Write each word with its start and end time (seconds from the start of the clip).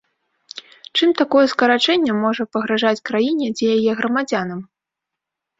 Чым 0.99 1.09
такое 1.19 1.43
скарачэнне 1.53 2.15
можа 2.23 2.43
пагражаць 2.57 3.05
краіне 3.11 3.47
ці 3.57 3.63
яе 3.75 3.91
грамадзянам? 4.01 4.59